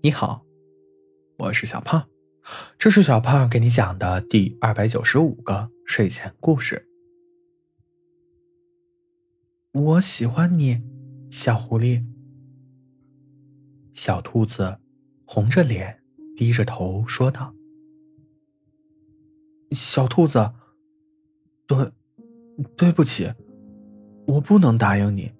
[0.00, 0.46] 你好，
[1.38, 2.08] 我是小胖，
[2.78, 6.88] 这是小胖给你讲的第二百九十五个睡前故事。
[9.72, 10.80] 我喜欢你，
[11.32, 12.04] 小狐狸。
[13.92, 14.78] 小兔子
[15.26, 16.00] 红着脸，
[16.36, 17.52] 低着头说道
[19.72, 20.52] ：“小兔子，
[21.66, 21.90] 对，
[22.76, 23.34] 对不起，
[24.28, 25.32] 我不能答应你。”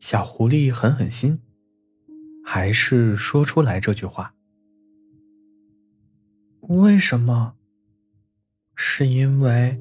[0.00, 1.40] 小狐狸狠狠心。
[2.50, 4.34] 还是说出来这句话？
[6.62, 7.56] 为什么？
[8.74, 9.78] 是因为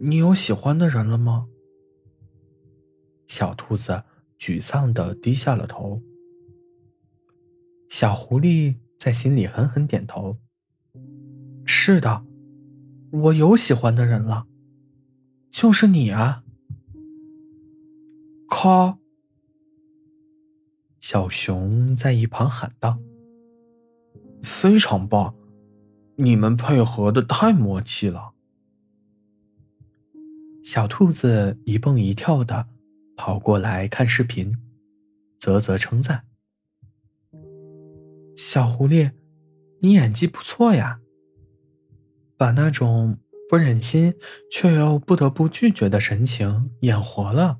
[0.00, 1.48] 你有喜欢的人了吗？
[3.26, 4.04] 小兔子
[4.38, 6.00] 沮丧的低下了头。
[7.88, 10.38] 小狐狸在心里狠狠点头。
[11.66, 12.24] 是的，
[13.10, 14.46] 我有喜欢的人了，
[15.50, 16.44] 就是你啊！
[18.48, 19.00] 靠！
[21.06, 22.98] 小熊在一旁喊道
[24.42, 25.34] ：“非常棒，
[26.16, 28.32] 你们配合的太默契了。”
[30.64, 32.68] 小兔子一蹦一跳的
[33.18, 34.54] 跑过来看视频，
[35.38, 36.24] 啧啧称赞
[38.34, 39.10] ：“小狐狸，
[39.80, 41.00] 你演技不错呀，
[42.38, 43.18] 把那种
[43.50, 44.14] 不忍心
[44.50, 47.58] 却又不得不拒绝的神情演活了。”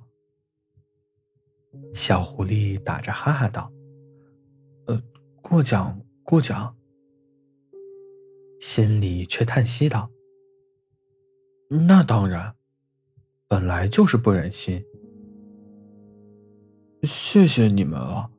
[1.95, 3.73] 小狐狸打着哈哈道
[4.87, 5.03] ：“呃，
[5.43, 6.77] 过奖过奖。”
[8.61, 10.11] 心里却叹息道
[11.89, 12.55] ：“那当然，
[13.47, 14.83] 本来就是不忍心。
[17.03, 18.31] 谢谢你们了，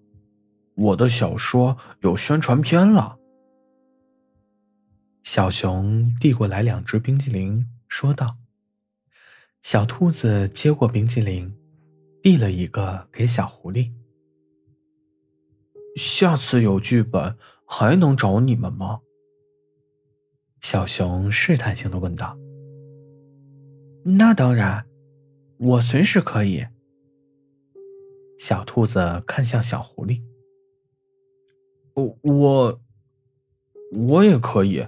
[0.75, 3.19] 我的小说有宣传片了。”
[5.21, 8.37] 小熊递过来两只冰激凌，说道
[9.61, 11.55] ：“小兔子接过冰激凌。”
[12.25, 13.91] 递了一个给小狐狸。
[15.95, 17.37] 下次有剧本
[17.67, 19.01] 还能找你们吗？
[20.59, 22.35] 小熊试探性的问道。
[24.03, 24.87] 那当然，
[25.59, 26.65] 我随时可以。
[28.39, 30.23] 小兔子看向小狐狸。
[31.93, 32.81] 我我
[33.91, 34.83] 我也可以。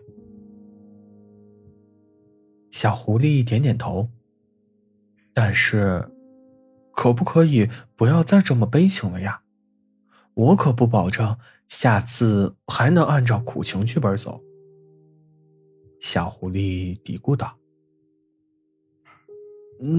[2.71, 4.09] 小狐狸点点头，
[5.35, 6.03] 但是。
[6.97, 9.43] 可不可以不要再这么悲情了呀？
[10.33, 11.37] 我可不保证
[11.67, 14.41] 下次还能按照苦情剧本走。
[16.01, 17.59] 小狐狸嘀咕道：“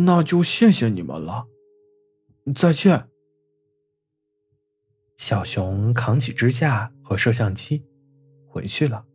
[0.04, 1.46] 那就谢谢你们了，
[2.52, 3.08] 再见。”
[5.16, 7.84] 小熊扛起支架和摄像机，
[8.48, 9.06] 回去了。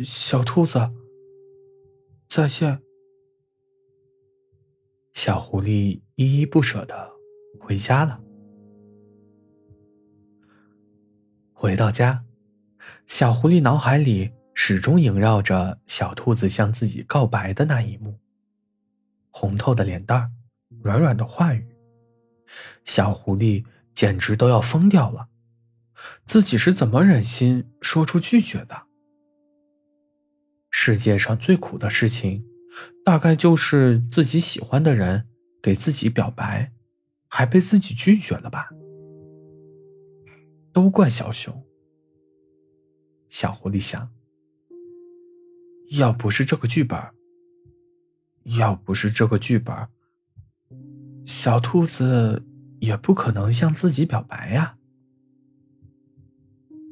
[0.00, 0.90] 小兔子，
[2.28, 2.82] 再见。
[5.14, 7.10] 小狐狸依依不舍的
[7.60, 8.20] 回家了。
[11.52, 12.24] 回到家，
[13.06, 18.18] 小狐狸脑海里始终萦绕着小兔子向自己告白的那一幕：
[19.30, 20.32] 红透的脸蛋，
[20.82, 21.64] 软软的话语。
[22.84, 25.28] 小狐狸简直都要疯掉了，
[26.26, 28.86] 自己是怎么忍心说出拒绝的？
[30.70, 32.44] 世界上最苦的事情。
[33.04, 35.28] 大概就是自己喜欢的人
[35.62, 36.72] 给自己表白，
[37.28, 38.70] 还被自己拒绝了吧？
[40.72, 41.64] 都怪小熊。
[43.28, 44.10] 小狐狸想，
[45.92, 46.98] 要不是这个剧本，
[48.44, 49.74] 要不是这个剧本，
[51.24, 52.44] 小兔子
[52.80, 54.76] 也不可能向自己表白呀。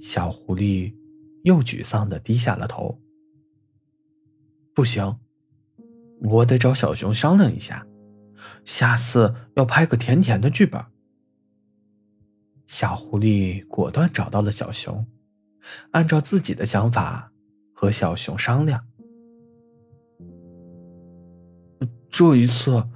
[0.01, 0.95] 小狐狸
[1.45, 2.99] 又沮丧的低下了头。
[4.75, 5.19] 不行。
[6.23, 7.87] 我得找小熊商量一下，
[8.65, 10.85] 下次要拍个甜甜的剧本。
[12.67, 15.07] 小狐狸果断找到了小熊，
[15.91, 17.33] 按照自己的想法
[17.73, 18.87] 和小熊商量。
[22.11, 22.87] 这一次，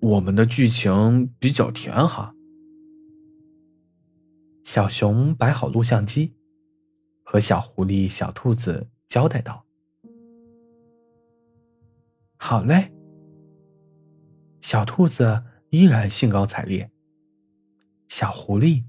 [0.00, 2.34] 我们的剧情比较甜哈。
[4.64, 6.34] 小熊摆好录像机，
[7.22, 9.66] 和小狐狸、小兔子交代道。
[12.50, 12.92] 好嘞，
[14.60, 16.90] 小兔子依然兴高采烈，
[18.08, 18.84] 小狐狸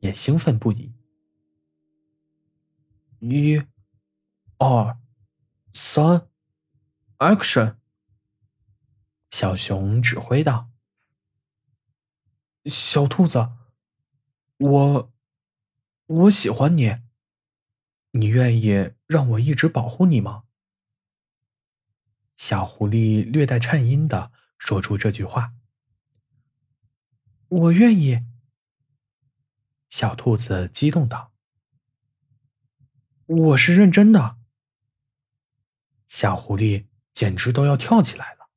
[0.00, 0.92] 也兴奋不已。
[3.20, 3.56] 一、
[4.58, 4.98] 二、
[5.72, 6.28] 三
[7.16, 7.76] ，Action！
[9.30, 10.68] 小熊指挥道
[12.68, 13.50] ：“小兔子，
[14.58, 15.12] 我
[16.04, 16.98] 我喜欢你，
[18.10, 20.44] 你愿意让我一直保护你吗？”
[22.40, 25.52] 小狐狸略带颤音的说出这句话
[27.48, 28.24] ：“我愿意。”
[29.90, 31.34] 小兔子激动道
[33.28, 34.38] ：“我是认真的。”
[36.08, 38.48] 小狐狸简直都要跳起来了。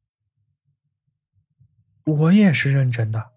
[2.05, 3.33] 我也是认真的。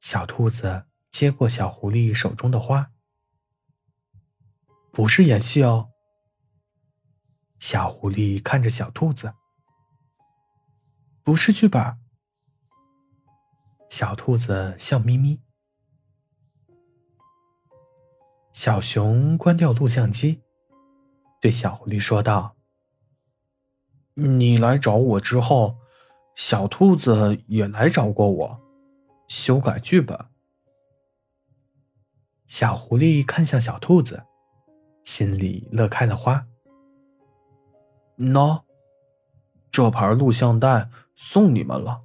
[0.00, 2.92] 小兔子接过小狐狸手中的花，
[4.92, 5.93] 不是演戏哦。
[7.66, 9.32] 小狐狸看着小兔子，
[11.22, 11.82] 不是剧本。
[13.88, 15.40] 小兔子笑眯眯。
[18.52, 20.42] 小熊关掉录像机。
[21.40, 22.54] 对小狐狸说道
[24.12, 25.78] ：“你来找我之后，
[26.34, 28.60] 小兔子也来找过我，
[29.26, 30.26] 修改剧本。”
[32.46, 34.26] 小狐狸看向小兔子，
[35.02, 36.46] 心里乐开了花。
[38.18, 38.62] 喏，
[39.70, 42.00] 这盘录像带送你们了。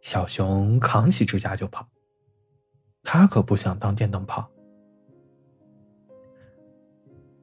[0.00, 1.86] 小熊扛起支架就跑，
[3.02, 4.50] 他可不想当电灯泡。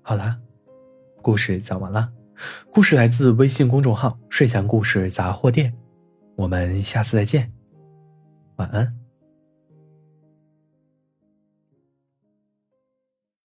[0.02, 0.40] 好了，
[1.22, 2.12] 故事讲完了。
[2.72, 5.74] 故事来自微信公众号“睡前故事杂货店”，
[6.36, 7.54] 我们下次再见，
[8.58, 9.09] 晚安。